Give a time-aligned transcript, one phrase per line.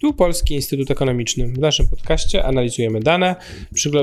[0.00, 1.46] Tu Polski Instytut Ekonomiczny.
[1.46, 3.36] W naszym podcaście analizujemy dane,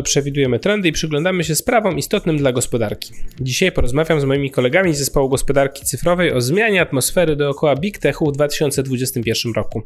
[0.04, 3.14] przewidujemy trendy i przyglądamy się sprawom istotnym dla gospodarki.
[3.42, 8.32] Dzisiaj porozmawiam z moimi kolegami z zespołu gospodarki cyfrowej o zmianie atmosfery dookoła Big Techu
[8.32, 9.84] w 2021 roku.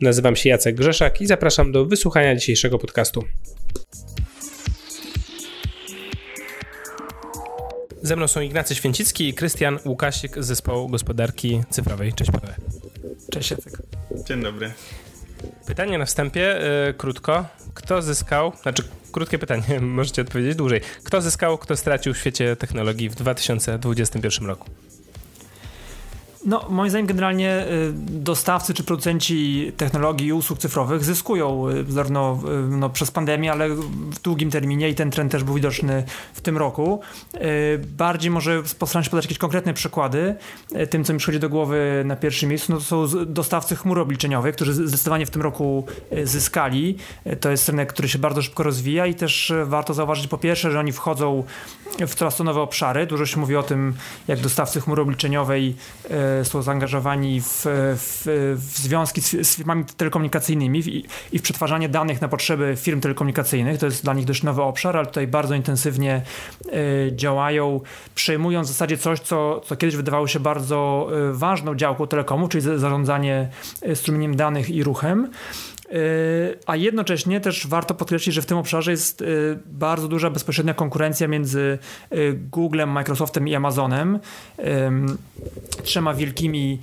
[0.00, 3.24] Nazywam się Jacek Grzeszak i zapraszam do wysłuchania dzisiejszego podcastu.
[8.02, 12.12] Ze mną są Ignacy Święcicki i Krystian Łukasik z zespołu gospodarki cyfrowej.
[12.12, 12.54] Cześć panowie.
[13.30, 13.82] Cześć Jacek.
[14.28, 14.72] Dzień dobry.
[15.66, 17.44] Pytanie na wstępie, yy, krótko.
[17.74, 20.80] Kto zyskał, znaczy krótkie pytanie, możecie odpowiedzieć dłużej.
[21.04, 24.70] Kto zyskał, kto stracił w świecie technologii w 2021 roku?
[26.44, 32.40] No, moim zdaniem generalnie y, dostawcy czy producenci technologii i usług cyfrowych zyskują y, zarówno
[32.44, 33.68] y, no, przez pandemię, ale
[34.10, 37.00] w długim terminie i ten trend też był widoczny w tym roku.
[37.86, 40.34] Bardziej może postaram się podać jakieś konkretne przykłady.
[40.90, 44.54] Tym, co mi przychodzi do głowy na pierwszym miejscu, no to są dostawcy chmur obliczeniowych,
[44.54, 45.86] którzy zdecydowanie w tym roku
[46.24, 46.96] zyskali.
[47.40, 50.80] To jest rynek, który się bardzo szybko rozwija i też warto zauważyć po pierwsze, że
[50.80, 51.44] oni wchodzą
[52.00, 53.06] w coraz to nowe obszary.
[53.06, 53.94] Dużo się mówi o tym,
[54.28, 55.76] jak dostawcy chmury obliczeniowej
[56.42, 57.64] są zaangażowani w,
[57.96, 58.22] w,
[58.56, 63.78] w związki z, z, firmami telekomunikacyjnymi i, w przetwarzanie danych na potrzeby firm telekomunikacyjnych.
[63.78, 66.22] To jest dla nich dość nowy obszar, ale tutaj bardzo intensywnie
[66.66, 67.80] y, działają,
[68.14, 72.78] przejmując w zasadzie coś, co, co kiedyś wydawało się bardzo y, ważną działką telekomu, czyli
[72.78, 73.48] zarządzanie
[73.82, 75.30] e, strumieniem danych i ruchem.
[75.94, 75.96] E,
[76.66, 79.24] a jednocześnie też warto podkreślić, że w tym obszarze jest e,
[79.66, 81.78] bardzo duża bezpośrednia konkurencja między
[82.10, 84.18] e, Googlem, Microsoftem i Amazonem,
[85.82, 86.78] trzema wielkimi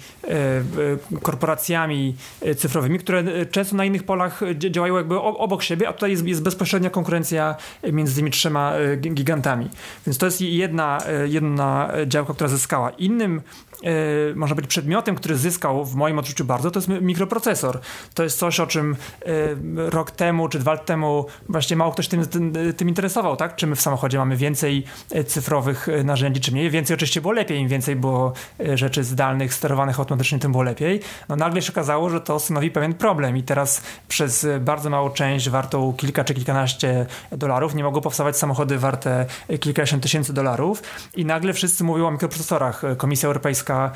[1.22, 2.16] korporacjami
[2.58, 7.56] cyfrowymi, które często na innych polach działają jakby obok siebie, a tutaj jest, bezpośrednia konkurencja
[7.92, 9.70] między tymi trzema gigantami.
[10.08, 12.90] Więc to jest jedna, jedna działka, która zyskała.
[12.90, 13.42] Innym
[13.82, 17.80] Yy, można być przedmiotem, który zyskał w moim odczuciu bardzo, to jest mikroprocesor.
[18.14, 22.08] To jest coś, o czym yy, rok temu czy dwa lata temu właśnie mało ktoś
[22.08, 23.56] tym, tym, tym, interesował, tak?
[23.56, 26.70] Czy my w samochodzie mamy więcej e, cyfrowych narzędzi, czy mniej?
[26.70, 28.34] Więcej oczywiście było lepiej, im więcej było
[28.74, 31.00] rzeczy zdalnych, sterowanych automatycznie, tym było lepiej.
[31.30, 35.50] No nagle się okazało, że to stanowi pewien problem i teraz przez bardzo małą część
[35.50, 39.26] wartą kilka czy kilkanaście dolarów nie mogą powstawać samochody warte
[39.60, 40.84] kilkadziesiąt tysięcy dolarów
[41.16, 42.82] i nagle wszyscy mówią o mikroprocesorach.
[42.98, 43.92] Komisja Europejska Polska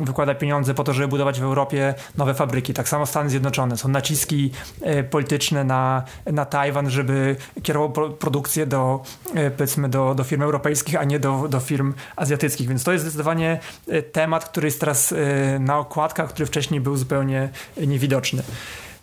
[0.00, 2.74] wykłada pieniądze po to, żeby budować w Europie nowe fabryki.
[2.74, 3.76] Tak samo Stany Zjednoczone.
[3.76, 4.50] Są naciski
[4.82, 9.02] e, polityczne na, na Tajwan, żeby kierował produkcję do,
[9.34, 12.68] e, powiedzmy, do, do firm europejskich, a nie do, do firm azjatyckich.
[12.68, 15.14] Więc to jest zdecydowanie e, temat, który jest teraz
[15.60, 17.48] na okładkach, który wcześniej był zupełnie
[17.86, 18.42] niewidoczny.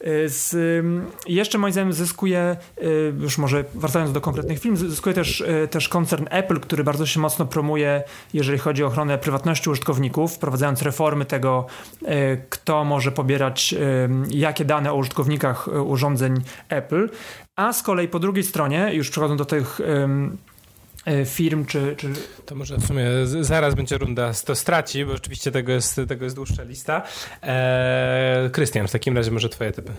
[0.07, 0.55] Y, z,
[1.27, 5.89] jeszcze moim zdaniem zyskuje, y, już może wracając do konkretnych filmów, zyskuje też, y, też
[5.89, 11.25] koncern Apple, który bardzo się mocno promuje, jeżeli chodzi o ochronę prywatności użytkowników, wprowadzając reformy
[11.25, 11.65] tego,
[12.49, 13.75] kto może pobierać
[14.29, 17.09] jakie dane o użytkownikach urządzeń Apple.
[17.55, 20.09] A z kolei po drugiej stronie, już przechodząc do tych E,
[21.25, 22.07] firm, czy, czy...
[22.45, 23.05] To może w sumie
[23.41, 27.03] zaraz będzie runda to straci, bo oczywiście tego jest, tego jest dłuższa lista.
[27.43, 29.91] E, Krystian, w takim razie może twoje typy.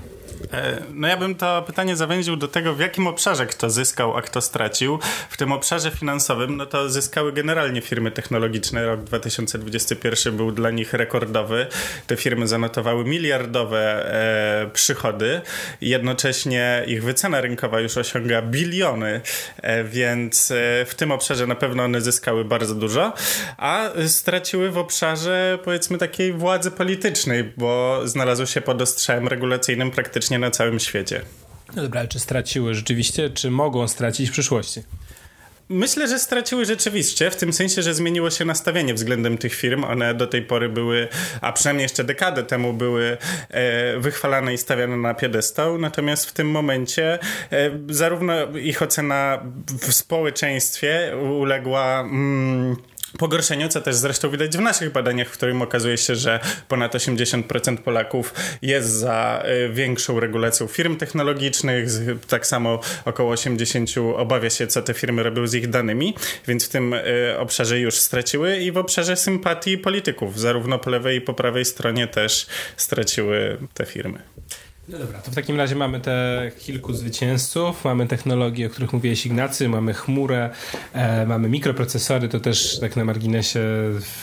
[0.52, 4.22] E, no ja bym to pytanie zawęził do tego, w jakim obszarze kto zyskał, a
[4.22, 4.98] kto stracił.
[5.30, 8.86] W tym obszarze finansowym, no to zyskały generalnie firmy technologiczne.
[8.86, 11.66] Rok 2021 był dla nich rekordowy.
[12.06, 15.40] Te firmy zanotowały miliardowe e, przychody.
[15.80, 19.20] Jednocześnie ich wycena rynkowa już osiąga biliony,
[19.62, 23.12] e, więc e, w tym obszarze na pewno one zyskały bardzo dużo,
[23.56, 30.38] a straciły w obszarze powiedzmy takiej władzy politycznej, bo znalazły się pod ostrzałem regulacyjnym praktycznie
[30.38, 31.22] na całym świecie.
[31.76, 34.82] No dobra, ale czy straciły rzeczywiście, czy mogą stracić w przyszłości?
[35.72, 39.84] Myślę, że straciły rzeczywiście, w tym sensie, że zmieniło się nastawienie względem tych firm.
[39.84, 41.08] One do tej pory były,
[41.40, 43.16] a przynajmniej jeszcze dekadę temu były
[43.50, 47.18] e, wychwalane i stawiane na piedestał, natomiast w tym momencie
[47.52, 49.42] e, zarówno ich ocena
[49.80, 52.00] w społeczeństwie uległa...
[52.00, 52.76] Mm,
[53.18, 57.76] pogorszeniu, co też zresztą widać w naszych badaniach, w którym okazuje się, że ponad 80%
[57.76, 61.88] Polaków jest za y, większą regulacją firm technologicznych,
[62.28, 66.14] tak samo około 80% obawia się, co te firmy robią z ich danymi,
[66.46, 71.18] więc w tym y, obszarze już straciły i w obszarze sympatii polityków, zarówno po lewej
[71.18, 72.46] i po prawej stronie też
[72.76, 74.22] straciły te firmy.
[74.92, 79.26] No dobra, to w takim razie mamy te kilku zwycięzców, mamy technologie, o których mówiłeś
[79.26, 80.50] Ignacy, mamy chmurę,
[80.92, 83.60] e, mamy mikroprocesory, to też tak na marginesie
[84.00, 84.22] w,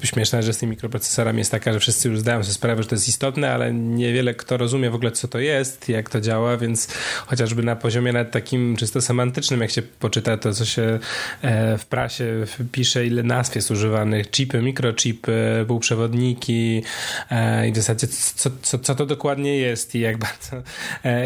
[0.00, 2.88] w, śmieszna rzecz z tymi mikroprocesorami jest taka, że wszyscy już zdają sobie sprawę, że
[2.88, 6.56] to jest istotne, ale niewiele kto rozumie w ogóle co to jest, jak to działa,
[6.56, 6.88] więc
[7.26, 10.98] chociażby na poziomie nawet takim czysto semantycznym, jak się poczyta to, co się
[11.42, 16.82] e, w prasie pisze, ile nazw jest używanych, chipy, mikrochipy, półprzewodniki
[17.30, 20.62] e, i w zasadzie co, co, co to dokładnie jest, jest i jak bardzo,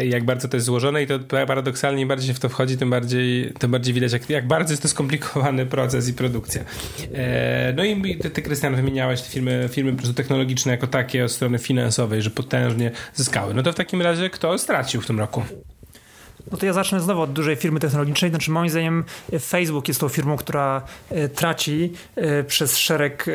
[0.03, 2.89] jak bardzo to jest złożone i to paradoksalnie im bardziej się w to wchodzi, tym
[2.89, 6.63] bardziej, tym bardziej widać, jak, jak bardzo jest to skomplikowany proces i produkcja.
[7.75, 12.21] No i ty, ty Krystian, wymieniałeś te firmy, firmy technologiczne jako takie od strony finansowej,
[12.21, 13.53] że potężnie zyskały.
[13.53, 15.43] No to w takim razie kto stracił w tym roku?
[16.51, 18.31] No to ja zacznę znowu od dużej firmy technologicznej.
[18.31, 19.03] Znaczy, moim zdaniem
[19.41, 23.31] Facebook jest tą firmą, która e, traci e, przez szereg e,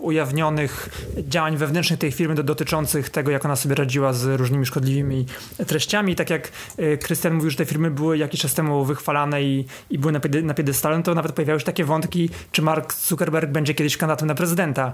[0.00, 0.88] ujawnionych
[1.18, 5.26] działań wewnętrznych tej firmy dotyczących tego, jak ona sobie radziła z różnymi szkodliwymi
[5.66, 6.16] treściami.
[6.16, 6.48] Tak jak
[7.02, 10.12] Krystian mówił, że te firmy były jakiś czas temu wychwalane i, i były
[10.42, 14.28] na, piedestale, no to nawet pojawiały się takie wątki, czy Mark Zuckerberg będzie kiedyś kandydatem
[14.28, 14.92] na prezydenta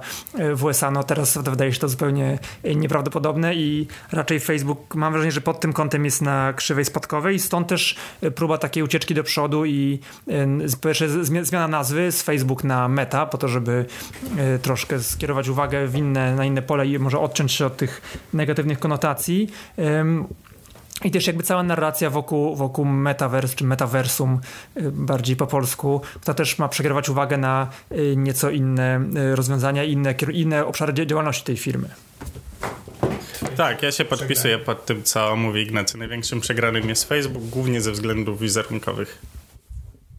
[0.54, 0.90] w USA.
[0.90, 2.38] No teraz wydaje się to zupełnie
[2.76, 7.38] nieprawdopodobne i raczej Facebook, mam wrażenie, że pod tym kątem jest na krzywej spadkowej i
[7.38, 12.64] stąd też e, próba takiej ucieczki do przodu i e, pierwsze zmiana nazwy z Facebook
[12.64, 13.86] na Meta, po to, żeby
[14.38, 18.18] e, troszkę skierować uwagę w inne, na inne pole i może odciąć się od tych
[18.34, 19.50] negatywnych konotacji.
[21.04, 24.40] I też jakby cała narracja wokół, wokół metaverse, czy metaversum
[24.92, 27.68] bardziej po polsku, która też ma przekierować uwagę na
[28.16, 29.00] nieco inne
[29.34, 31.88] rozwiązania, inne, inne obszary działalności tej firmy.
[33.56, 35.98] Tak, ja się podpisuję pod tym, co mówi Ignacy.
[35.98, 39.18] Największym przegranym jest Facebook, głównie ze względów wizerunkowych.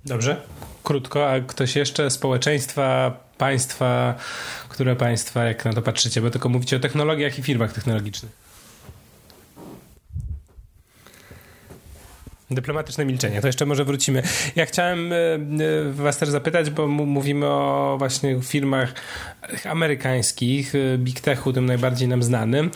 [0.06, 0.42] Dobrze.
[0.84, 2.12] Krótko, a ktoś jeszcze?
[2.12, 4.16] Społeczeństwa, państwa,
[4.70, 6.22] które państwa, jak na to patrzycie?
[6.22, 8.47] Bo tylko mówicie o technologiach i firmach technologicznych.
[12.52, 14.24] Dyplomatyczne milczenie, to jeszcze może wrócimy.
[14.56, 15.40] Ja chciałem e, e,
[15.92, 18.94] was też zapytać, bo mówimy o właśnie firmach
[19.66, 22.72] amerykańskich, e, Big Techu, tym najbardziej nam znanym.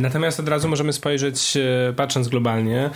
[0.00, 1.58] Natomiast od razu możemy spojrzeć,
[1.96, 2.90] patrząc globalnie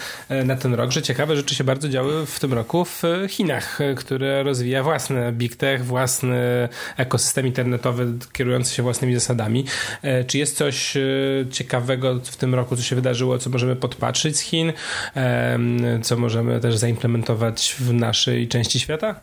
[0.44, 4.42] na ten rok, że ciekawe rzeczy się bardzo działy w tym roku w Chinach, które
[4.42, 9.64] rozwija własne Big Tech, własny ekosystem internetowy kierujący się własnymi zasadami.
[10.26, 10.94] Czy jest coś
[11.50, 14.72] ciekawego w tym roku, co się wydarzyło, co możemy podpatrzeć z Chin?
[16.00, 19.20] Co możemy też zaimplementować w naszej części świata?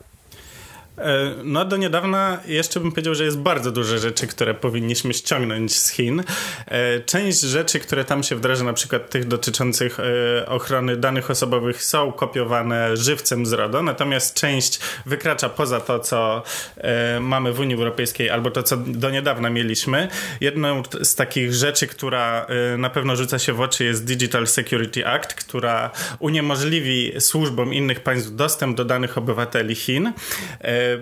[0.97, 5.75] E, no do niedawna jeszcze bym powiedział, że jest bardzo dużo rzeczy, które powinniśmy ściągnąć
[5.75, 6.23] z Chin.
[6.65, 11.83] E, część rzeczy, które tam się wdraża, na przykład tych dotyczących e, ochrony danych osobowych
[11.83, 16.44] są kopiowane żywcem z RODO, natomiast część wykracza poza to, co
[17.19, 20.07] mamy w Unii Europejskiej albo to, co do niedawna mieliśmy.
[20.41, 22.47] Jedną z takich rzeczy, która
[22.77, 28.35] na pewno rzuca się w oczy jest Digital Security Act, która uniemożliwi służbom innych państw
[28.35, 30.13] dostęp do danych obywateli Chin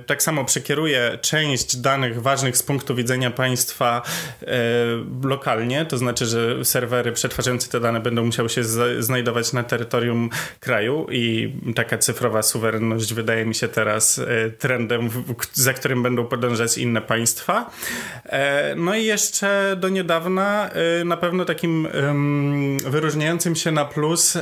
[0.06, 4.02] tak samo przekieruje część danych ważnych z punktu widzenia państwa
[4.42, 4.48] e,
[5.24, 8.64] lokalnie, to znaczy, że serwery przetwarzające te dane będą musiały się
[9.00, 10.30] znajdować na terytorium
[10.60, 15.10] kraju i taka cyfrowa suwerenność wydaje mi się teraz e, trendem,
[15.54, 17.72] za którym będą podążać inne państwa.
[18.26, 20.70] E, no i jeszcze do niedawna
[21.06, 21.88] na pewno takim
[22.86, 24.38] wyróżniającym się na plus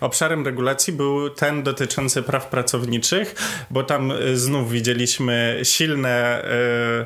[0.00, 3.34] obszarem regulacji był ten dotyczący praw pracowniczych,
[3.70, 7.04] bo tam e, znów widzieliśmy silne e,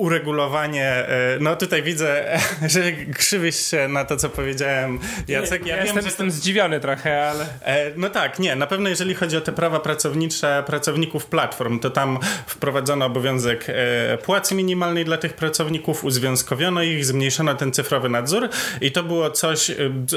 [0.00, 0.86] uregulowanie.
[0.86, 2.38] E, no tutaj widzę,
[2.74, 4.98] że krzywisz się na to, co powiedziałem.
[5.28, 7.46] Jacek, ja, ja wiem, jestem, że jestem zdziwiony trochę, ale...
[7.96, 8.56] No tak, nie.
[8.56, 13.66] Na pewno jeżeli chodzi o te prawa pracownicze pracowników platform, to tam wprowadzono obowiązek
[14.22, 18.48] płacy minimalnej dla tych pracowników, uzwiązkowiono ich, zmniejszono ten cyfrowy nadzór
[18.80, 19.70] i to było coś,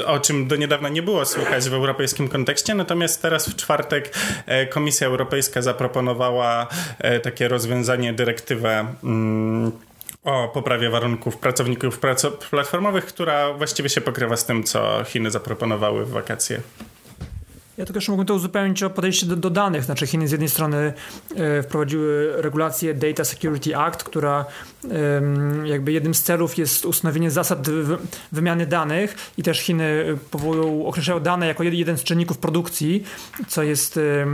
[0.06, 4.14] o czym do niedawna nie było słychać w europejskim kontekście, natomiast teraz w czwartek
[4.70, 6.66] Komisja Europejska zaproponowała
[6.98, 8.86] e, takie rozwiązanie, dyrektywę.
[10.24, 12.00] O poprawie warunków pracowników
[12.50, 16.60] platformowych, która właściwie się pokrywa z tym, co Chiny zaproponowały w wakacje.
[17.78, 19.84] Ja tylko jeszcze mógłbym to uzupełnić o podejście do, do, danych.
[19.84, 20.92] Znaczy Chiny z jednej strony
[21.36, 24.44] e, wprowadziły regulację Data Security Act, która
[25.64, 27.96] e, jakby jednym z celów jest ustanowienie zasad w,
[28.32, 33.04] wymiany danych i też Chiny powołują, określają dane jako jeden z czynników produkcji,
[33.48, 34.26] co jest e,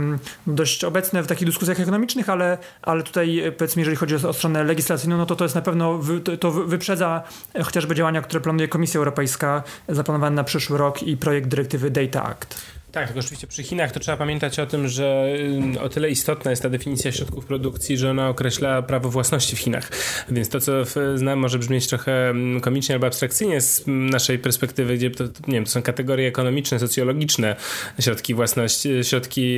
[0.47, 4.63] dość obecne w takich dyskusjach ekonomicznych, ale, ale tutaj powiedzmy, jeżeli chodzi o, o stronę
[4.63, 7.23] legislacyjną, no to to jest na pewno, to, to wyprzedza
[7.63, 12.80] chociażby działania, które planuje Komisja Europejska zaplanowane na przyszły rok i projekt dyrektywy Data Act.
[12.91, 15.35] Tak, tylko oczywiście przy Chinach to trzeba pamiętać o tym, że
[15.75, 19.59] y, o tyle istotna jest ta definicja środków produkcji, że ona określa prawo własności w
[19.59, 19.89] Chinach.
[20.31, 20.71] Więc to, co
[21.15, 25.71] znam, może brzmieć trochę komicznie albo abstrakcyjnie z naszej perspektywy, gdzie to, nie wiem, to
[25.71, 27.55] są kategorie ekonomiczne, socjologiczne,
[27.99, 29.57] środki własności, środki,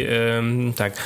[0.75, 0.98] tak.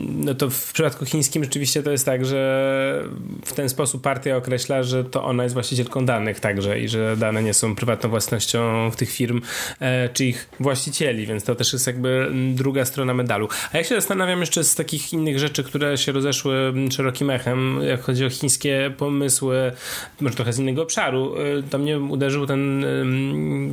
[0.00, 3.04] no to w przypadku chińskim rzeczywiście to jest tak, że
[3.44, 7.42] w ten sposób partia określa, że to ona jest właścicielką danych także i że dane
[7.42, 9.40] nie są prywatną własnością tych firm,
[9.80, 13.48] e, czy ich własnością właścicieli, więc to też jest jakby druga strona medalu.
[13.72, 18.02] A ja się zastanawiam jeszcze z takich innych rzeczy, które się rozeszły szerokim echem, jak
[18.02, 19.72] chodzi o chińskie pomysły,
[20.20, 21.34] może trochę z innego obszaru.
[21.70, 22.84] To mnie uderzył ten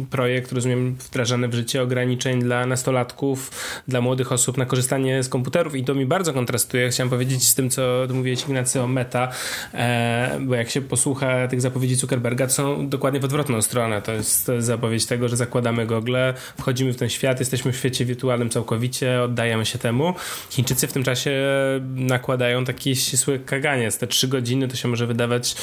[0.09, 3.51] projekt, rozumiem, wdrażany w życie ograniczeń dla nastolatków,
[3.87, 6.89] dla młodych osób na korzystanie z komputerów i to mi bardzo kontrastuje.
[6.89, 7.81] Chciałem powiedzieć z tym, co
[8.13, 9.31] mówiłeś Ignacy o Meta,
[9.73, 14.01] e, bo jak się posłucha tych zapowiedzi Zuckerberga, to są dokładnie w odwrotną stronę.
[14.01, 18.49] To jest zapowiedź tego, że zakładamy gogle, wchodzimy w ten świat, jesteśmy w świecie wirtualnym
[18.49, 20.13] całkowicie, oddajemy się temu.
[20.49, 21.31] Chińczycy w tym czasie
[21.95, 23.97] nakładają taki ścisły kaganiec.
[23.97, 25.55] Te trzy godziny to się może wydawać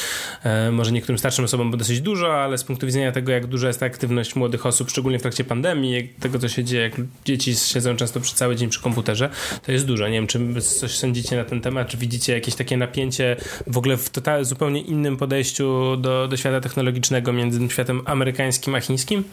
[0.43, 3.83] e, może niektórym starszym osobom dosyć dużo, ale z punktu widzenia tego, jak duża jest
[3.83, 6.93] aktywność młodych osób, szczególnie w trakcie pandemii, tego, co się dzieje, jak
[7.25, 9.29] dzieci siedzą często przy cały dzień przy komputerze,
[9.65, 10.07] to jest dużo.
[10.07, 13.35] Nie wiem, czy coś sądzicie na ten temat, czy widzicie jakieś takie napięcie
[13.67, 18.81] w ogóle w totalnie zupełnie innym podejściu do, do świata technologicznego między światem amerykańskim a
[18.81, 19.23] chińskim?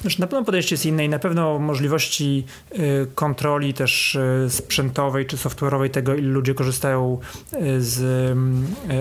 [0.00, 5.26] Znaczy, na pewno podejście jest inne i na pewno możliwości y, kontroli też y, sprzętowej
[5.26, 7.18] czy software'owej tego, ilu ludzie korzystają
[7.52, 8.36] y, z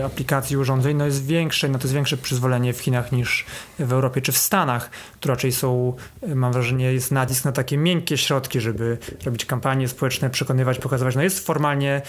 [0.06, 3.46] aplikacji urządzeń, no jest większe, no to jest większe przyzwolenie w Chinach niż
[3.80, 5.94] w Europie czy w Stanach, które raczej są,
[6.36, 11.16] mam wrażenie, jest nacisk na takie miękkie środki, żeby robić kampanie społeczne, przekonywać, pokazywać.
[11.16, 12.02] No jest formalnie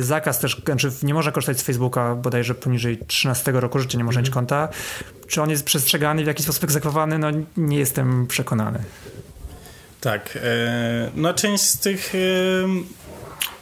[0.00, 4.20] zakaz też, znaczy nie można korzystać z Facebooka bodajże poniżej 13 roku życia, nie można
[4.20, 4.46] mieć mhm.
[4.46, 4.68] konta.
[5.26, 7.18] Czy on jest przestrzegany, w jakiś sposób egzekwowany?
[7.18, 8.78] No nie jestem przekonany.
[10.00, 10.38] Tak.
[10.42, 12.12] E, no część z tych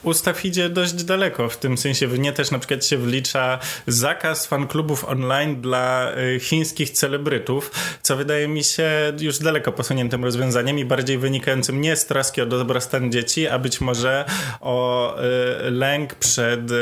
[0.03, 1.49] ustaw idzie dość daleko.
[1.49, 6.91] W tym sensie nie też na przykład się wlicza zakaz fanklubów online dla y, chińskich
[6.91, 7.71] celebrytów,
[8.03, 8.91] co wydaje mi się
[9.21, 13.81] już daleko posuniętym rozwiązaniem i bardziej wynikającym nie z troski o dobrostan dzieci, a być
[13.81, 14.25] może
[14.61, 15.17] o
[15.67, 16.75] y, lęk przed y,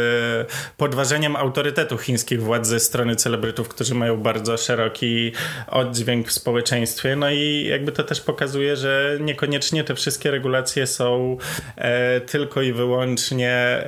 [0.76, 5.32] podważeniem autorytetu chińskich władz ze strony celebrytów, którzy mają bardzo szeroki
[5.66, 7.16] oddźwięk w społeczeństwie.
[7.16, 11.36] No i jakby to też pokazuje, że niekoniecznie te wszystkie regulacje są
[11.76, 13.84] e, tylko i wyłącznie wyłącznie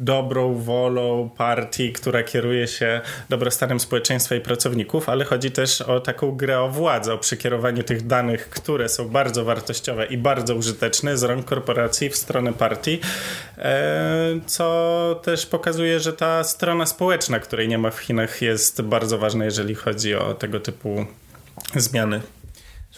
[0.00, 6.36] dobrą wolą partii, która kieruje się dobrostanem społeczeństwa i pracowników, ale chodzi też o taką
[6.36, 11.22] grę o władzę, o przekierowanie tych danych, które są bardzo wartościowe i bardzo użyteczne z
[11.22, 13.00] rąk korporacji w stronę partii,
[13.58, 19.18] e, co też pokazuje, że ta strona społeczna, której nie ma w Chinach, jest bardzo
[19.18, 21.06] ważna, jeżeli chodzi o tego typu
[21.76, 22.20] zmiany.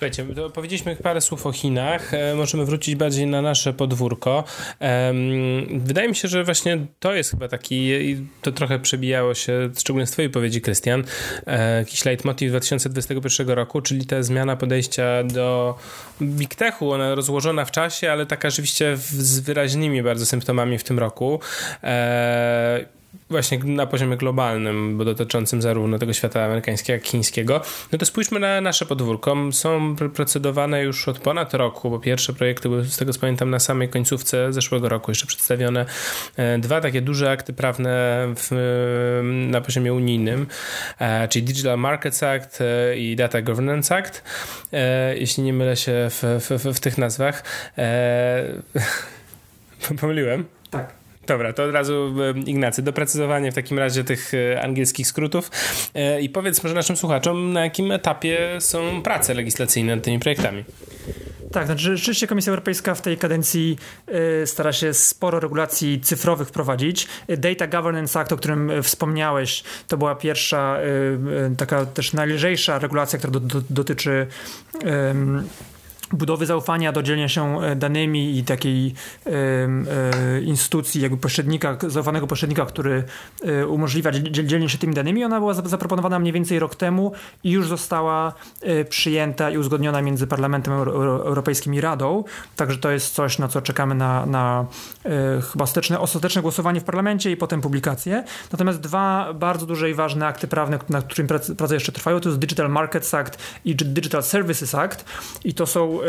[0.00, 2.14] Słuchajcie, powiedzieliśmy parę słów o Chinach.
[2.14, 4.44] E, możemy wrócić bardziej na nasze podwórko.
[4.80, 5.12] E,
[5.70, 7.90] wydaje mi się, że właśnie to jest chyba taki,
[8.42, 11.04] to trochę przebijało się, szczególnie z twojej powiedzi, Krystian,
[11.46, 15.78] e, jakiś leitmotiv 2021 roku, czyli ta zmiana podejścia do
[16.22, 20.98] Big Techu, ona rozłożona w czasie, ale taka rzeczywiście z wyraźnymi bardzo symptomami w tym
[20.98, 21.40] roku.
[23.30, 27.60] E, właśnie na poziomie globalnym, bo dotyczącym zarówno tego świata amerykańskiego, jak i chińskiego,
[27.92, 29.36] no to spójrzmy na nasze podwórko.
[29.52, 33.58] Są procedowane już od ponad roku, bo pierwsze projekty były, z tego co pamiętam, na
[33.58, 35.86] samej końcówce zeszłego roku jeszcze przedstawione.
[36.36, 38.50] E, dwa takie duże akty prawne w,
[39.50, 40.46] na poziomie unijnym,
[40.98, 44.24] e, czyli Digital Markets Act e, i Data Governance Act,
[45.14, 47.44] jeśli nie mylę się w, w, w tych nazwach.
[50.00, 50.44] Pomyliłem?
[50.70, 50.99] Tak.
[51.30, 52.14] Dobra, to od razu
[52.46, 55.50] Ignacy, doprecyzowanie w takim razie tych e, angielskich skrótów
[55.94, 60.64] e, i powiedz może naszym słuchaczom, na jakim etapie są prace legislacyjne nad tymi projektami.
[61.52, 63.78] Tak, znaczy rzeczywiście Komisja Europejska w tej kadencji
[64.42, 67.08] y, stara się sporo regulacji cyfrowych wprowadzić.
[67.38, 70.78] Data Governance Act, o którym wspomniałeś, to była pierwsza,
[71.52, 74.26] y, taka też najlżejsza regulacja, która do, do, dotyczy
[76.12, 78.94] budowy zaufania do dzielenia się e, danymi i takiej
[79.26, 83.04] e, instytucji, jakby pośrednika, zaufanego pośrednika, który
[83.44, 85.24] e, umożliwia dzielenie się tymi danymi.
[85.24, 87.12] Ona była zaproponowana mniej więcej rok temu
[87.44, 88.32] i już została
[88.88, 92.24] przyjęta i uzgodniona między Parlamentem Euro Europejskim i Radą.
[92.56, 94.66] Także to jest coś, na co czekamy na, na
[95.52, 98.24] chyba ostateczne, ostateczne głosowanie w parlamencie i potem publikację.
[98.52, 102.38] Natomiast dwa bardzo duże i ważne akty prawne, nad którymi prace jeszcze trwają, to jest
[102.38, 105.04] Digital Markets Act i Digital Services Act
[105.44, 105.99] i to są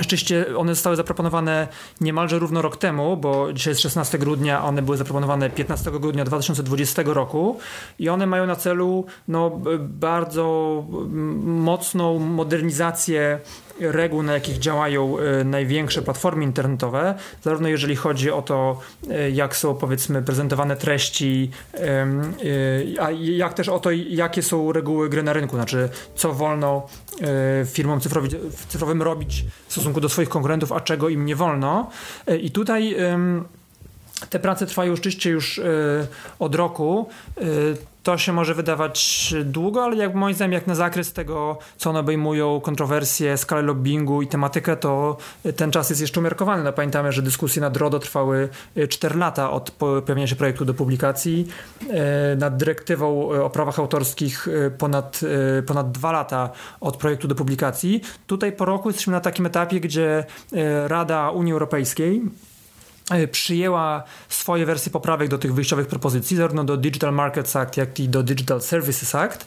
[0.00, 1.68] Rzeczywiście one zostały zaproponowane
[2.00, 7.02] niemalże równo rok temu, bo dzisiaj jest 16 grudnia, one były zaproponowane 15 grudnia 2020
[7.06, 7.58] roku.
[7.98, 10.84] I one mają na celu no, bardzo
[11.44, 13.40] mocną modernizację
[13.80, 18.80] reguł, na jakich działają e, największe platformy internetowe, zarówno jeżeli chodzi o to,
[19.10, 22.06] e, jak są powiedzmy prezentowane treści, e,
[23.00, 26.86] a jak też o to, jakie są reguły gry na rynku, znaczy co wolno
[27.66, 28.00] firmom
[28.68, 31.90] cyfrowym robić w stosunku do swoich konkurentów, a czego im nie wolno.
[32.40, 32.96] I tutaj
[34.30, 35.60] te prace trwają rzeczywiście już
[36.38, 37.08] od roku
[38.02, 41.98] to się może wydawać długo, ale jak moim zdaniem, jak na zakres tego, co one
[41.98, 45.16] obejmują, kontrowersje, skalę lobbingu i tematykę, to
[45.56, 46.64] ten czas jest jeszcze umiarkowany.
[46.64, 48.48] No, pamiętamy, że dyskusje nad RODO trwały
[48.88, 51.48] 4 e, lata od pojawienia się projektu do publikacji.
[51.90, 55.20] E, nad dyrektywą o prawach autorskich ponad,
[55.66, 56.50] ponad 2 lata
[56.80, 58.00] od projektu do publikacji.
[58.26, 60.24] Tutaj po roku jesteśmy na takim etapie, gdzie
[60.86, 62.22] Rada Unii Europejskiej
[63.30, 68.08] przyjęła swoje wersje poprawek do tych wyjściowych propozycji, zarówno do Digital Markets Act, jak i
[68.08, 69.46] do Digital Services Act.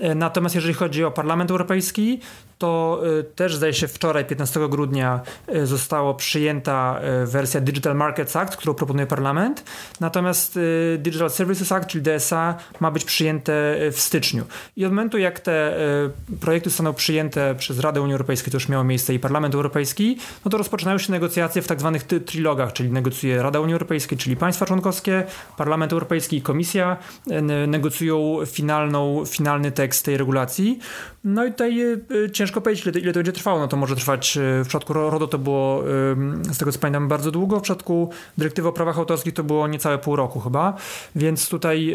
[0.00, 2.20] E, natomiast jeżeli chodzi o Parlament Europejski,
[2.58, 5.20] to y, też zdaje się wczoraj, 15 grudnia,
[5.54, 9.64] y, została przyjęta y, wersja Digital Markets Act, którą proponuje parlament.
[10.00, 10.58] Natomiast
[10.98, 13.52] Digital Services Act, czyli DSA, ma być przyjęte
[13.92, 14.44] w styczniu.
[14.76, 15.76] I od momentu, jak te
[16.40, 20.50] projekty zostaną przyjęte przez Radę Unii Europejskiej, to już miało miejsce i Parlament Europejski, no
[20.50, 24.66] to rozpoczynają się negocjacje w tak zwanych trilogach, czyli negocjuje Rada Unii Europejskiej, czyli państwa
[24.66, 25.24] członkowskie,
[25.56, 26.96] Parlament Europejski i Komisja
[27.66, 30.78] negocjują finalną, finalny tekst tej regulacji.
[31.24, 31.82] No i tutaj
[32.32, 33.60] ciężko ciężko powiedzieć, ile, ile to będzie trwało.
[33.60, 35.82] No to może trwać, e, w przypadku RODO to było,
[36.52, 37.58] z tego co pamiętam, bardzo długo.
[37.58, 40.76] W przypadku dyrektywy o prawach autorskich to było niecałe pół roku chyba.
[41.16, 41.94] Więc tutaj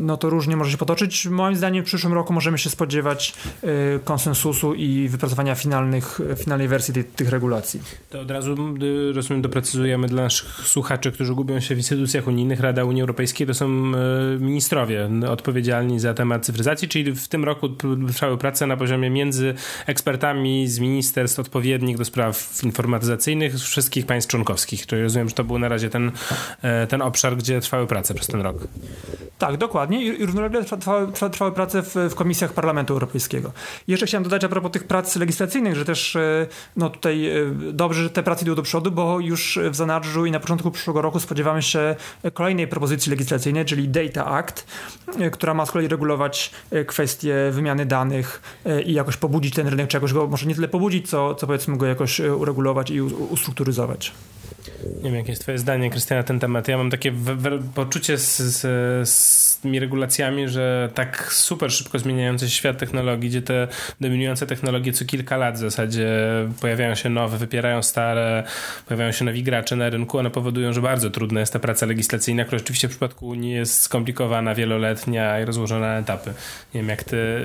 [0.00, 1.26] no to różnie może się potoczyć.
[1.26, 6.94] Moim zdaniem w przyszłym roku możemy się spodziewać e, konsensusu i wypracowania finalnych, finalnej wersji
[6.94, 7.80] tych, tych regulacji.
[8.10, 8.56] To od razu
[9.14, 12.60] rozumiem, doprecyzujemy dla naszych słuchaczy, którzy gubią się w instytucjach unijnych.
[12.60, 17.68] Rada Unii Europejskiej to są e, ministrowie odpowiedzialni za temat cyfryzacji, czyli w tym roku
[18.12, 19.54] trwały prace na poziomie między między
[19.86, 24.86] ekspertami z ministerstw odpowiednich do spraw informatyzacyjnych z wszystkich państw członkowskich.
[24.86, 26.12] Czyli rozumiem, że to był na razie ten,
[26.62, 28.56] e, ten obszar, gdzie trwały prace przez ten rok.
[29.38, 30.04] Tak, dokładnie.
[30.04, 33.52] I równolegle trwały, trwały prace w, w komisjach Parlamentu Europejskiego.
[33.88, 36.46] Jeszcze chciałem dodać a propos tych prac legislacyjnych, że też e,
[36.76, 37.32] no tutaj e,
[37.72, 41.02] dobrze, że te prace idą do przodu, bo już w zanadrzu i na początku przyszłego
[41.02, 41.96] roku spodziewamy się
[42.34, 44.66] kolejnej propozycji legislacyjnej, czyli Data Act,
[45.32, 46.50] która ma z kolei regulować
[46.86, 48.42] kwestie wymiany danych
[48.86, 51.76] i jakoś pobudzić ten rynek, czy jakoś go może nie tyle pobudzić, co, co powiedzmy
[51.76, 54.12] go jakoś e, uregulować i ustrukturyzować.
[54.96, 56.68] Nie wiem, jakie jest twoje zdanie, Krystian, na ten temat.
[56.68, 57.12] Ja mam takie
[57.74, 58.60] poczucie z, z,
[59.08, 63.68] z tymi regulacjami, że tak super szybko zmieniający się świat technologii, gdzie te
[64.00, 66.08] dominujące technologie co kilka lat w zasadzie
[66.60, 68.44] pojawiają się nowe, wypierają stare,
[68.86, 72.44] pojawiają się nowi gracze na rynku, one powodują, że bardzo trudna jest ta praca legislacyjna,
[72.44, 76.32] która rzeczywiście w przypadku Unii jest skomplikowana, wieloletnia i rozłożona na etapy.
[76.74, 77.40] Nie wiem, jak ty,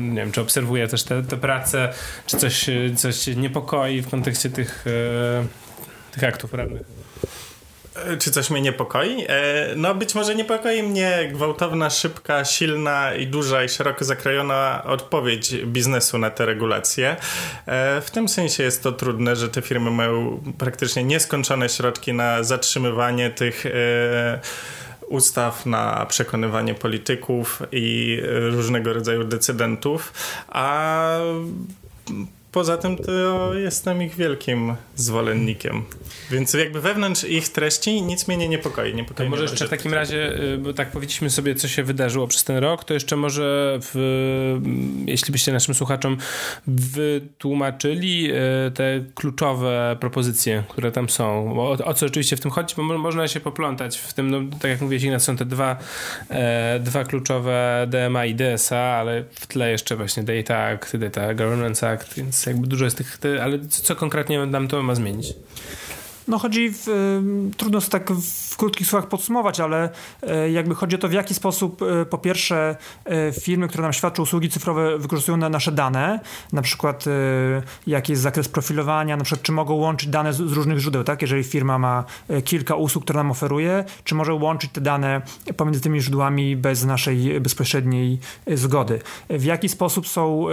[0.00, 1.92] nie wiem, czy obserwuję też te, te prace,
[2.26, 2.66] czy coś,
[2.96, 4.84] coś niepokoi w kontekście tych
[6.16, 7.05] tych aktów prawnych.
[8.04, 9.24] E, czy coś mnie niepokoi?
[9.28, 15.54] E, no być może niepokoi mnie gwałtowna, szybka, silna i duża i szeroko zakrojona odpowiedź
[15.64, 17.16] biznesu na te regulacje.
[17.66, 22.42] E, w tym sensie jest to trudne, że te firmy mają praktycznie nieskończone środki na
[22.42, 23.64] zatrzymywanie tych
[25.08, 30.12] ustaw, na przekonywanie polityków i różnego rodzaju decydentów,
[30.48, 31.18] a
[32.56, 35.84] poza tym to jestem ich wielkim zwolennikiem.
[36.30, 38.94] Więc jakby wewnątrz ich treści nic mnie nie niepokoi.
[38.94, 42.26] niepokoi to może jeszcze w takim razie, y, bo tak powiedzieliśmy sobie, co się wydarzyło
[42.26, 43.96] przez ten rok, to jeszcze może, w,
[44.64, 46.16] mm, jeśli byście naszym słuchaczom
[46.66, 51.60] wytłumaczyli y, te kluczowe propozycje, które tam są.
[51.60, 54.70] O, o co oczywiście w tym chodzi, bo można się poplątać w tym, no, tak
[54.70, 55.76] jak mówiłeś, Ignac, są te dwa,
[56.30, 61.90] e, dwa kluczowe DMA i DSA, ale w tle jeszcze właśnie Data Act, Data Governance
[61.90, 65.34] Act, więc jakby dużo jest tych, ale co, co konkretnie nam to ma zmienić?
[66.28, 66.86] No chodzi, w,
[67.56, 69.90] trudno tak w krótkich słowach podsumować, ale
[70.22, 73.92] e, jakby chodzi o to, w jaki sposób e, po pierwsze e, firmy, które nam
[73.92, 76.20] świadczą usługi cyfrowe wykorzystują nasze dane,
[76.52, 77.04] na przykład
[77.86, 81.22] jaki jest zakres profilowania, na przykład czy mogą łączyć dane z różnych źródeł, tak?
[81.22, 82.04] Jeżeli firma ma
[82.44, 85.22] kilka usług, które nam oferuje, czy może łączyć te dane
[85.56, 89.00] pomiędzy tymi źródłami bez naszej bezpośredniej zgody.
[89.30, 90.46] W jaki sposób są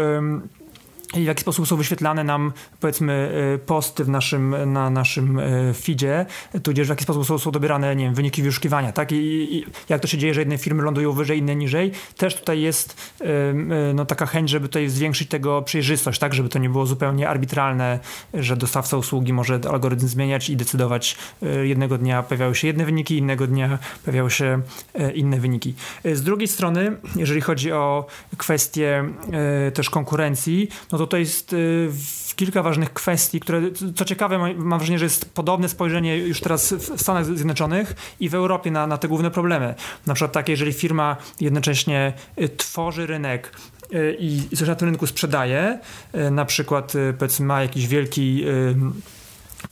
[1.21, 6.25] w jaki sposób są wyświetlane nam, powiedzmy, e, posty w naszym, na naszym e, feedzie,
[6.63, 9.11] tudzież w jaki sposób są, są dobierane, nie wiem, wyniki wyszukiwania, tak?
[9.11, 9.15] I,
[9.55, 11.91] I, jak to się dzieje, że jedne firmy lądują wyżej, inne niżej.
[12.17, 13.53] Też tutaj jest e,
[13.93, 16.33] no, taka chęć, żeby tutaj zwiększyć tego przejrzystość, tak?
[16.33, 17.99] Żeby to nie było zupełnie arbitralne,
[18.33, 21.17] że dostawca usługi może algorytm zmieniać i decydować
[21.63, 24.61] jednego dnia pojawiały się jedne wyniki, innego dnia pojawiały się
[25.15, 25.73] inne wyniki.
[26.05, 28.05] Z drugiej strony, jeżeli chodzi o
[28.37, 29.03] kwestie
[29.73, 31.89] też konkurencji, no to to jest y,
[32.35, 33.61] kilka ważnych kwestii, które,
[33.95, 38.35] co ciekawe, mam wrażenie, że jest podobne spojrzenie już teraz w Stanach Zjednoczonych i w
[38.35, 39.75] Europie na, na te główne problemy.
[40.07, 43.51] Na przykład takie, jeżeli firma jednocześnie y, tworzy rynek,
[43.93, 45.79] y, i coś na tym rynku sprzedaje,
[46.31, 48.45] na przykład powiedzmy ma jakiś wielki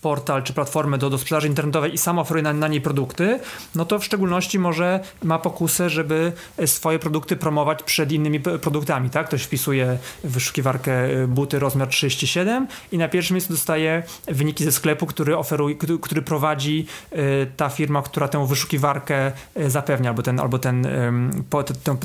[0.01, 3.39] portal czy platformę do, do sprzedaży internetowej i sam oferuje na, na niej produkty,
[3.75, 6.31] no to w szczególności może ma pokusę, żeby
[6.65, 9.27] swoje produkty promować przed innymi produktami, tak?
[9.27, 14.71] Ktoś wpisuje w wyszukiwarkę y, buty rozmiar 37 i na pierwszym miejscu dostaje wyniki ze
[14.71, 17.17] sklepu, który oferuje, który prowadzi y,
[17.57, 20.87] ta firma, która tę wyszukiwarkę y, zapewnia, albo ten, albo ten,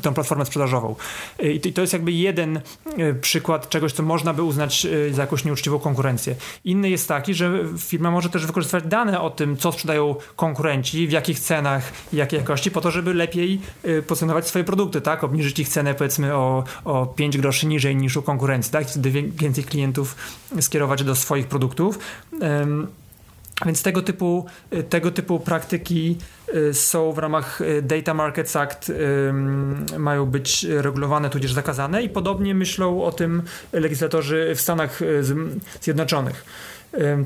[0.02, 0.94] tę, platformę sprzedażową.
[1.42, 2.60] I to jest jakby jeden
[3.20, 6.34] przykład czegoś, co można by uznać za jakąś nieuczciwą konkurencję.
[6.64, 11.10] Inny jest taki, że firma może też wykorzystywać dane o tym, co sprzedają konkurenci, w
[11.10, 15.24] jakich cenach i jakiej jakości, po to, żeby lepiej y, pozycjonować swoje produkty, tak?
[15.24, 18.88] Obniżyć ich cenę powiedzmy o, o 5 groszy niżej niż u konkurencji, tak?
[18.88, 20.16] Wtedy więcej klientów
[20.60, 21.98] skierować do swoich produktów.
[23.66, 26.18] Więc tego typu, y, tego typu praktyki
[26.54, 28.92] y, są w ramach Data Markets Act,
[29.98, 35.00] mają być regulowane tudzież zakazane i podobnie myślą o tym legislatorzy w Stanach
[35.80, 36.44] Zjednoczonych.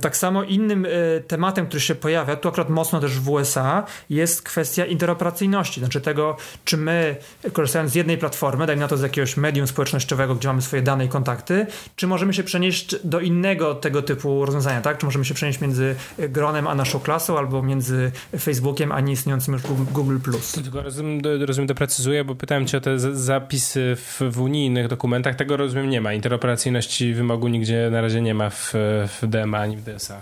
[0.00, 4.42] Tak samo innym e, tematem, który się pojawia, tu akurat mocno też w USA, jest
[4.42, 7.16] kwestia interoperacyjności, znaczy tego, czy my
[7.52, 11.04] korzystając z jednej platformy, dajmy na to z jakiegoś medium społecznościowego, gdzie mamy swoje dane
[11.04, 14.98] i kontakty, czy możemy się przenieść do innego tego typu rozwiązania, tak?
[14.98, 19.62] Czy możemy się przenieść między gronem a naszą klasą, albo między Facebookiem a nieistniejącym już
[19.92, 20.18] Google+.
[20.64, 25.56] Tylko rozumiem, rozumiem doprecyzuję, bo pytałem cię o te zapisy w, w unijnych dokumentach, tego
[25.56, 26.12] rozumiem nie ma.
[26.12, 28.72] Interoperacyjności wymogu nigdzie na razie nie ma w,
[29.20, 30.20] w DMA ani w DSA.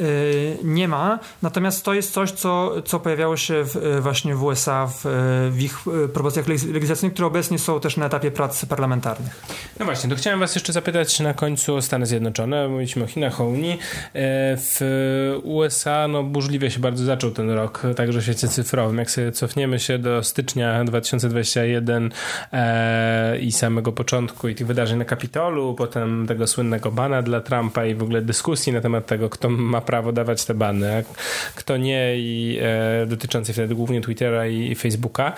[0.00, 1.18] Y, nie ma.
[1.42, 5.10] Natomiast to jest coś, co, co pojawiało się w, y, właśnie w USA w, y,
[5.50, 5.78] w, ich
[6.12, 9.42] propozycjach legislacyjnych, które obecnie są też na etapie prac parlamentarnych.
[9.78, 12.68] No właśnie, to chciałem was jeszcze zapytać na końcu o Stany Zjednoczone.
[12.68, 13.78] Mówiliśmy o Chinach, o Unii.
[14.56, 14.80] W
[15.42, 18.98] USA no, burzliwie się bardzo zaczął ten rok, także w świecie cyfrowym.
[18.98, 22.10] Jak sobie cofniemy się do stycznia 2021
[22.52, 27.86] e, i samego początku i tych wydarzeń na Kapitolu, potem tego słynnego bana dla Trumpa
[27.86, 31.02] i w ogóle dyskusji na temat tego, kto ma prawo dawać te bany, a
[31.54, 35.32] kto nie i e, dotyczące wtedy głównie Twittera i, i Facebooka.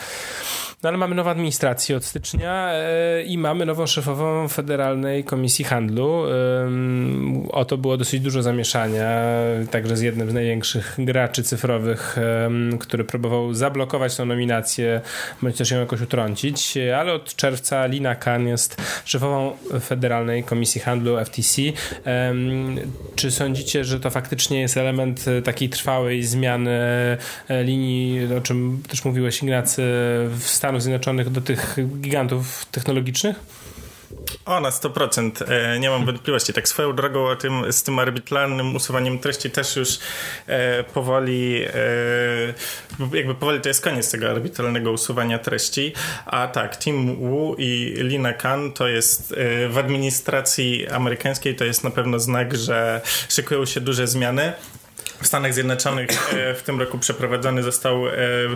[0.83, 6.23] No ale mamy nową administrację od stycznia e, i mamy nową szefową Federalnej Komisji Handlu.
[7.51, 9.11] O to było dosyć dużo zamieszania,
[9.71, 12.16] także z jednym z największych graczy cyfrowych,
[12.81, 15.01] który próbował zablokować tę nominację,
[15.42, 21.25] bądź też ją jakoś utrącić, ale od czerwca Lina Khan jest szefową Federalnej Komisji Handlu
[21.25, 21.62] FTC.
[23.14, 26.71] Czy sądzicie, że to faktycznie jest element takiej trwałej zmiany
[27.49, 29.83] e, linii, o czym też mówiłeś Ignacy,
[30.38, 33.37] w Stanach Stanów Zjednoczonych do tych gigantów technologicznych?
[34.45, 35.31] O, na 100%.
[35.49, 36.53] E, nie mam wątpliwości.
[36.53, 39.99] Tak swoją drogą o tym, z tym arbitralnym usuwaniem treści też już
[40.47, 45.93] e, powoli e, jakby powoli to jest koniec tego arbitralnego usuwania treści.
[46.27, 51.85] A tak, Tim Wu i Lina Khan to jest e, w administracji amerykańskiej to jest
[51.85, 54.53] na pewno znak, że szykują się duże zmiany.
[55.23, 58.13] W Stanach Zjednoczonych e, w tym roku przeprowadzone, został, e,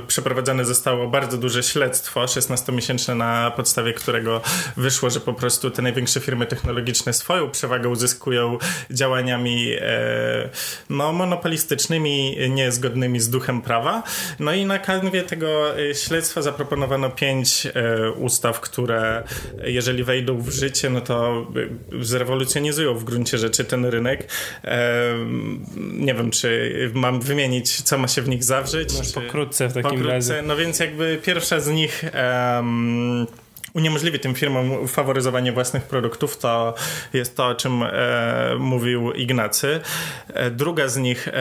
[0.07, 4.41] przeprowadzone zostało bardzo duże śledztwo, 16-miesięczne, na podstawie którego
[4.77, 8.59] wyszło, że po prostu te największe firmy technologiczne swoją przewagę uzyskują
[8.91, 10.49] działaniami e,
[10.91, 14.03] no, monopolistycznymi, niezgodnymi z duchem prawa.
[14.39, 15.75] No i na kanwie tego
[16.07, 17.67] śledztwa zaproponowano pięć
[18.17, 19.23] ustaw, które
[19.65, 21.47] jeżeli wejdą w życie, no to
[22.01, 24.29] zrewolucjonizują w gruncie rzeczy ten rynek.
[25.77, 26.56] Nie wiem, czy
[26.95, 28.95] mam wymienić, co ma się w nich zawrzeć?
[28.95, 30.13] No, pokrótce w takim pokrótce.
[30.13, 30.43] razie.
[30.43, 32.05] No więc jakby pierwsza z nich...
[32.57, 33.27] Um,
[33.77, 36.75] uniemożliwi tym firmom faworyzowanie własnych produktów, to
[37.13, 39.81] jest to, o czym e, mówił Ignacy.
[40.29, 41.33] E, druga z nich e,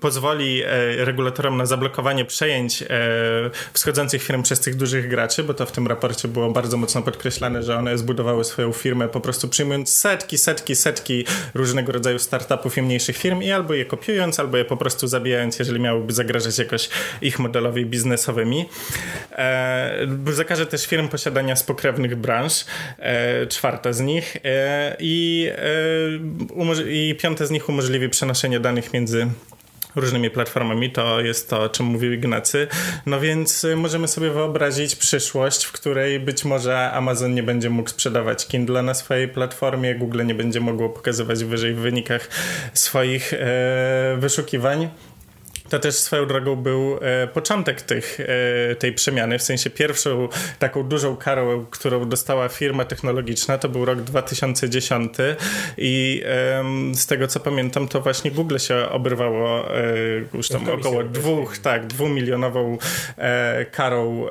[0.00, 2.86] pozwoli e, regulatorom na zablokowanie przejęć e,
[3.72, 7.62] wschodzących firm przez tych dużych graczy, bo to w tym raporcie było bardzo mocno podkreślane,
[7.62, 12.82] że one zbudowały swoją firmę po prostu przyjmując setki, setki, setki różnego rodzaju startupów i
[12.82, 16.88] mniejszych firm i albo je kopiując, albo je po prostu zabijając, jeżeli miałyby zagrażać jakoś
[17.22, 18.68] ich modelowi biznesowymi.
[19.32, 22.64] E, zakaże też firm posiadania spokojności pokrewnych branż,
[22.98, 25.48] e, czwarta z nich e, i,
[26.78, 29.26] e, i piąta z nich umożliwi przenoszenie danych między
[29.96, 32.68] różnymi platformami, to jest to, o czym mówił Ignacy.
[33.06, 38.46] No więc możemy sobie wyobrazić przyszłość, w której być może Amazon nie będzie mógł sprzedawać
[38.46, 42.28] Kindle na swojej platformie, Google nie będzie mogło pokazywać wyżej w wynikach
[42.74, 44.88] swoich e, wyszukiwań
[45.74, 50.82] to też swoją drogą był e, początek tych, e, tej przemiany, w sensie pierwszą taką
[50.82, 55.12] dużą karą, którą dostała firma technologiczna, to był rok 2010
[55.78, 59.84] i e, z tego co pamiętam, to właśnie Google się obrywało e,
[60.34, 62.78] już tam około dwóch, tak, dwumilionową
[63.18, 64.26] e, karą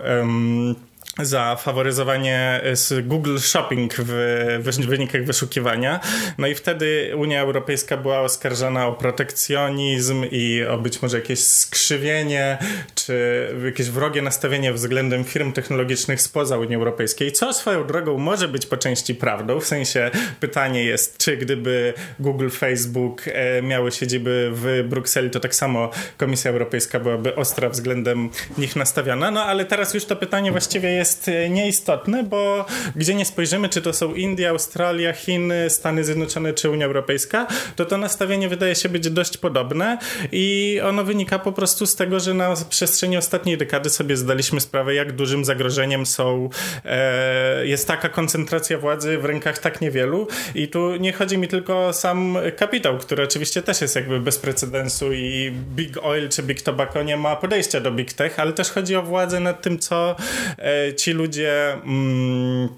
[1.20, 6.00] za faworyzowanie z Google Shopping w wynikach wyszukiwania.
[6.38, 12.58] No i wtedy Unia Europejska była oskarżana o protekcjonizm i o być może jakieś skrzywienie,
[12.96, 18.66] czy jakieś wrogie nastawienie względem firm technologicznych spoza Unii Europejskiej, co swoją drogą może być
[18.66, 19.60] po części prawdą.
[19.60, 25.56] W sensie pytanie jest, czy gdyby Google, Facebook e, miały siedziby w Brukseli, to tak
[25.56, 29.32] samo Komisja Europejska byłaby ostra względem nich nastawiona.
[29.32, 33.70] No ale teraz już to pytanie właściwie jest jest e, nieistotny, bo gdzie nie spojrzymy,
[33.70, 38.76] czy to są Indie, Australia, Chiny, Stany Zjednoczone czy Unia Europejska, to to nastawienie wydaje
[38.76, 39.98] się być dość podobne
[40.32, 44.96] i ono wynika po prostu z tego, że na przestrzeni ostatniej dekady sobie zdaliśmy sprawę,
[44.96, 46.50] jak dużym zagrożeniem są
[46.86, 50.28] e, jest taka koncentracja władzy w rękach tak niewielu.
[50.56, 54.38] I tu nie chodzi mi tylko o sam kapitał, który oczywiście też jest jakby bez
[54.38, 58.72] precedensu i Big Oil czy Big Tobacco nie ma podejścia do Big Tech, ale też
[58.72, 60.16] chodzi o władzę nad tym, co
[60.58, 62.70] e, ci ludzie mm,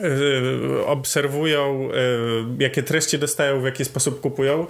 [0.00, 1.88] y, obserwują,
[2.58, 4.66] y, jakie treści dostają, w jaki sposób kupują.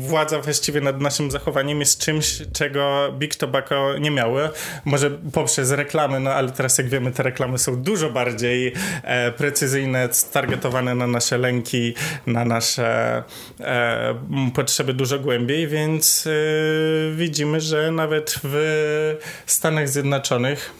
[0.00, 4.48] Władza właściwie nad naszym zachowaniem jest czymś, czego Big Tobacco nie miały.
[4.84, 10.08] Może poprzez reklamy, no ale teraz jak wiemy, te reklamy są dużo bardziej e, precyzyjne,
[10.32, 11.94] targetowane na nasze lęki,
[12.26, 13.22] na nasze
[13.60, 14.14] e,
[14.54, 16.30] potrzeby dużo głębiej, więc e,
[17.16, 20.79] widzimy, że nawet w Stanach Zjednoczonych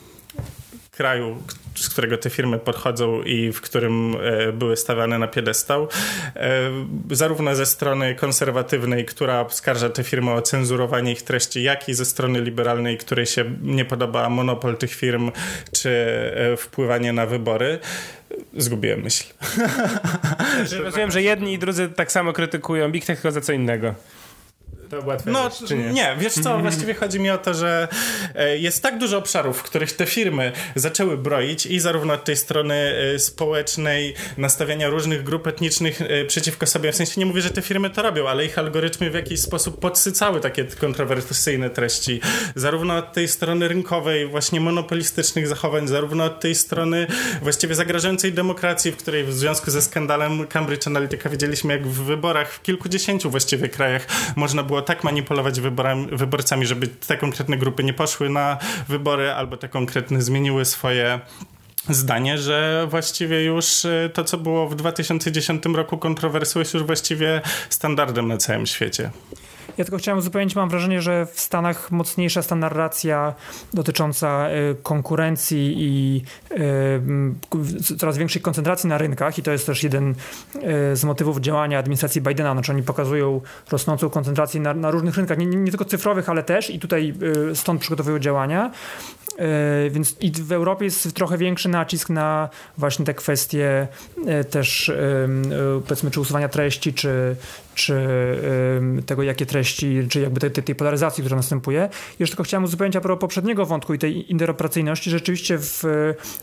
[1.01, 1.43] kraju,
[1.75, 5.89] z którego te firmy podchodzą i w którym e, były stawiane na piedestał,
[6.37, 6.71] e,
[7.11, 12.05] zarówno ze strony konserwatywnej, która oskarża te firmy o cenzurowanie ich treści, jak i ze
[12.05, 15.33] strony liberalnej, której się nie podoba monopol tych firm
[15.73, 15.91] czy
[16.37, 17.79] e, wpływanie na wybory.
[18.57, 19.25] Zgubiłem myśl.
[20.85, 23.95] Rozumiem, że jedni i drudzy tak samo krytykują Big Tech, tylko za co innego.
[24.91, 25.77] To łatwe no, rzecz, nie?
[25.77, 26.17] nie?
[26.19, 27.89] wiesz co, właściwie chodzi mi o to, że
[28.35, 32.37] e, jest tak dużo obszarów, w których te firmy zaczęły broić i zarówno od tej
[32.37, 37.51] strony e, społecznej, nastawiania różnych grup etnicznych e, przeciwko sobie, w sensie nie mówię, że
[37.51, 42.21] te firmy to robią, ale ich algorytmy w jakiś sposób podsycały takie kontrowersyjne treści.
[42.55, 47.07] Zarówno od tej strony rynkowej, właśnie monopolistycznych zachowań, zarówno od tej strony
[47.43, 52.53] właściwie zagrażającej demokracji, w której w związku ze skandalem Cambridge Analytica widzieliśmy, jak w wyborach
[52.53, 57.93] w kilkudziesięciu właściwie krajach można było tak manipulować wyborami, wyborcami, żeby te konkretne grupy nie
[57.93, 61.21] poszły na wybory, albo te konkretne zmieniły swoje
[61.89, 67.41] zdanie, że właściwie już y, to, co było w 2010 roku kontrowersją, jest już właściwie
[67.71, 69.11] standardem na całym świecie.
[69.79, 73.35] Ja tylko chciałem uzupełnić, mam wrażenie, że w Stanach mocniejsza jest ta narracja
[73.75, 80.11] dotycząca y, konkurencji i y, coraz większej koncentracji na rynkach i to jest też jeden
[80.11, 85.39] y, z motywów działania administracji Bidena, znaczy oni pokazują rosnącą koncentrację na, na różnych rynkach,
[85.39, 87.15] nie, nie, tylko cyfrowych, ale też i tutaj
[87.55, 88.71] stąd przygotowują działania.
[89.91, 93.89] Więc i w Europie jest trochę większy nacisk na właśnie te kwestie
[94.51, 94.93] też
[95.87, 97.37] powiedzmy czy usuwania treści, czy,
[97.75, 98.07] czy
[99.07, 101.89] tego, jakie treści, czy jakby tej, tej polaryzacji, która następuje.
[102.19, 105.11] Jeszcze tylko chciałem uzupełnić a propos poprzedniego wątku i tej interoperacyjności.
[105.11, 105.85] Rzeczywiście w,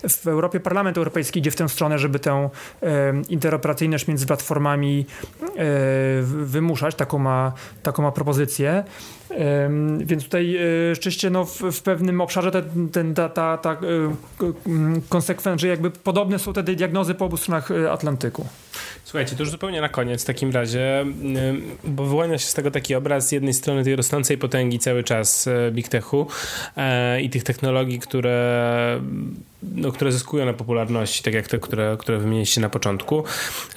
[0.10, 2.50] w Europie Parlament Europejski idzie w tę stronę, żeby tę
[3.30, 5.06] interoperacyjność między platformami
[5.42, 5.46] e,
[6.22, 6.96] wymuszać.
[6.96, 8.84] Taką ma, taką ma propozycję.
[10.00, 13.78] Więc tutaj e, rzeczywiście no, w, w pewnym obszarze ten, ten, ta, ta, ta e,
[15.10, 18.46] konsekwencja, że jakby podobne są te diagnozy po obu stronach Atlantyku.
[19.04, 21.06] Słuchajcie, to już zupełnie na koniec w takim razie,
[21.84, 25.48] bo wyłania się z tego taki obraz z jednej strony tej rosnącej potęgi cały czas
[25.48, 26.28] e, Big Techu
[26.78, 29.02] e, i tych technologii, które
[29.76, 33.24] no, które zyskują na popularności, tak jak te, które, które wymieniliście na początku.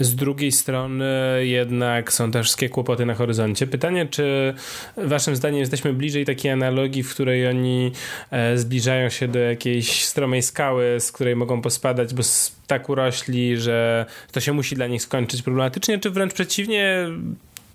[0.00, 1.06] Z drugiej strony
[1.40, 3.66] jednak są też wszystkie kłopoty na horyzoncie.
[3.66, 4.54] Pytanie, czy
[4.96, 7.92] waszym zdaniem jesteśmy bliżej takiej analogii, w której oni
[8.30, 12.22] e, zbliżają się do jakiejś stromej skały, z której mogą pospadać, bo
[12.66, 17.06] tak urośli, że to się musi dla nich skończyć problematycznie, czy wręcz przeciwnie,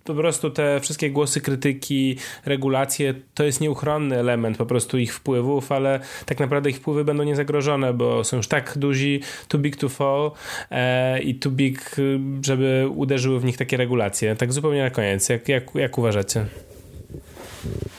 [0.05, 5.71] po prostu te wszystkie głosy krytyki, regulacje, to jest nieuchronny element po prostu ich wpływów,
[5.71, 9.89] ale tak naprawdę ich wpływy będą niezagrożone, bo są już tak duzi, too big to
[9.89, 10.31] fall
[10.71, 11.95] e, i too big,
[12.41, 14.35] żeby uderzyły w nich takie regulacje.
[14.35, 15.29] Tak zupełnie na koniec.
[15.29, 16.45] Jak, jak, jak uważacie?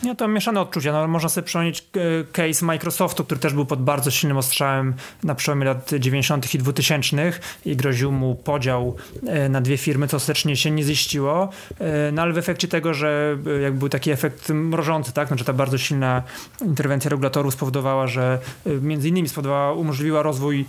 [0.07, 0.93] Nie, to mieszane odczucia.
[0.93, 5.35] No, można sobie przypomnieć e, case Microsoftu, który też był pod bardzo silnym ostrzałem na
[5.35, 6.55] przełomie lat 90.
[6.55, 7.33] i 2000
[7.65, 11.49] i groził mu podział e, na dwie firmy, co ostatecznie się nie ziściło.
[11.79, 15.53] E, no ale w efekcie tego, że jak był taki efekt mrożący, tak, znaczy ta
[15.53, 16.23] bardzo silna
[16.63, 18.39] interwencja regulatorów spowodowała, że
[18.81, 20.65] między innymi spowodowała, umożliwiła rozwój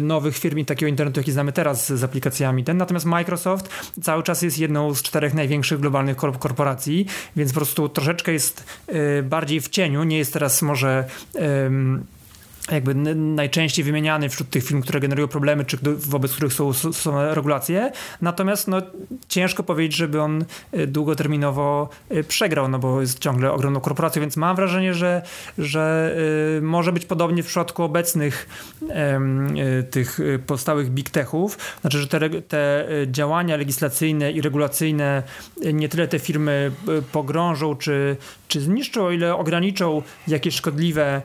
[0.00, 2.64] nowych firm i takiego internetu, jaki znamy teraz z aplikacjami.
[2.64, 3.68] Ten natomiast Microsoft
[4.02, 8.73] cały czas jest jedną z czterech największych globalnych korporacji, więc po prostu troszeczkę jest
[9.22, 11.04] bardziej w cieniu, nie jest teraz może
[12.72, 17.92] jakby najczęściej wymieniany wśród tych filmów, które generują problemy, czy wobec których są, są regulacje.
[18.20, 18.82] Natomiast no,
[19.28, 24.36] ciężko powiedzieć, żeby on y, długoterminowo y, przegrał, no bo jest ciągle ogromną korporacją, więc
[24.36, 25.22] mam wrażenie, że,
[25.58, 26.14] że
[26.58, 28.48] y, może być podobnie w przypadku obecnych
[29.90, 31.58] tych powstałych big techów.
[31.80, 35.22] Znaczy, że te, te działania legislacyjne i regulacyjne
[35.72, 36.72] nie tyle te firmy
[37.12, 38.16] pogrążą, czy,
[38.48, 41.22] czy zniszczą, o ile ograniczą jakieś szkodliwe,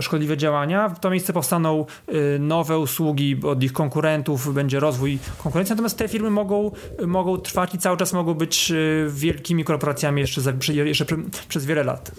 [0.00, 0.88] szkodliwe możliwe działania.
[0.88, 6.08] W to miejsce powstaną y, nowe usługi od ich konkurentów, będzie rozwój konkurencji, natomiast te
[6.08, 6.70] firmy mogą,
[7.06, 11.06] mogą trwać i cały czas mogą być y, wielkimi korporacjami jeszcze, za, jeszcze
[11.48, 12.10] przez wiele lat.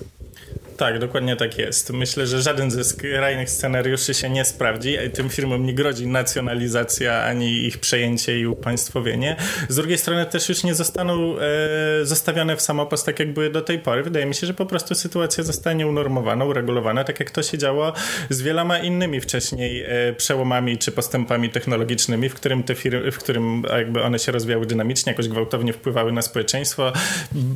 [0.77, 1.93] Tak, dokładnie tak jest.
[1.93, 4.97] Myślę, że żaden ze skrajnych scenariuszy się nie sprawdzi.
[5.13, 9.35] Tym firmom nie grodzi nacjonalizacja ani ich przejęcie i upaństwowienie.
[9.69, 13.61] Z drugiej strony też już nie zostaną e, zostawione w samopas tak jak były do
[13.61, 14.03] tej pory.
[14.03, 17.93] Wydaje mi się, że po prostu sytuacja zostanie unormowana, uregulowana, tak jak to się działo
[18.29, 23.63] z wieloma innymi wcześniej e, przełomami czy postępami technologicznymi, w którym te firmy, w którym
[23.77, 26.93] jakby one się rozwijały dynamicznie, jakoś gwałtownie wpływały na społeczeństwo.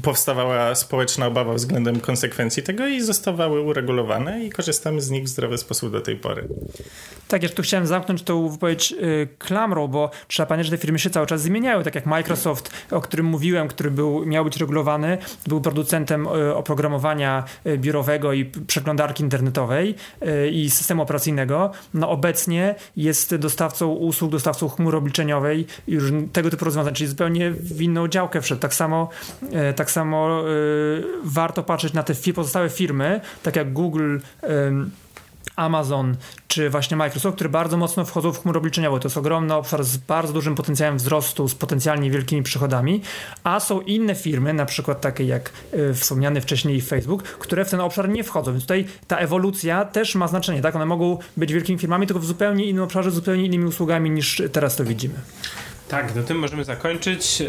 [0.03, 5.57] Powstawała społeczna obawa względem konsekwencji tego i zostawały uregulowane i korzystamy z nich w zdrowy
[5.57, 6.47] sposób do tej pory.
[7.27, 10.99] Tak, jeszcze tu chciałem zamknąć tą wypowiedź yy, klamrą, bo trzeba pamiętać, że te firmy
[10.99, 15.17] się cały czas zmieniają, tak jak Microsoft, o którym mówiłem, który był, miał być regulowany,
[15.47, 22.75] był producentem y, oprogramowania y, biurowego i przeglądarki internetowej y, i systemu operacyjnego, no obecnie
[22.97, 28.07] jest dostawcą usług, dostawcą chmury obliczeniowej i już tego typu rozwiązań, czyli zupełnie w inną
[28.07, 28.61] działkę wszedł.
[28.61, 29.09] Tak samo,
[29.75, 30.43] tak samo
[31.23, 34.17] warto patrzeć na te pozostałe firmy, firmy, tak jak Google,
[35.55, 36.15] Amazon
[36.47, 38.99] czy właśnie Microsoft, które bardzo mocno wchodzą w chmury obliczeniowe.
[38.99, 43.01] To jest ogromny obszar z bardzo dużym potencjałem wzrostu, z potencjalnie wielkimi przychodami,
[43.43, 47.79] a są inne firmy, na przykład takie jak y, wspomniany wcześniej Facebook, które w ten
[47.79, 48.51] obszar nie wchodzą.
[48.51, 50.75] Więc tutaj ta ewolucja też ma znaczenie, tak?
[50.75, 54.75] One mogą być wielkimi firmami, tylko w zupełnie innym obszarze, zupełnie innymi usługami niż teraz
[54.75, 55.15] to widzimy.
[55.91, 57.43] Tak, na tym możemy zakończyć.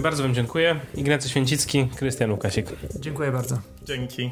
[0.00, 0.80] Bardzo Wam dziękuję.
[0.94, 2.66] Ignacy Święcicki, Krystian Łukasik.
[3.00, 3.58] Dziękuję bardzo.
[3.84, 4.30] Dzięki.